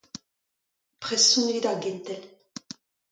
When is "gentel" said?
1.83-2.23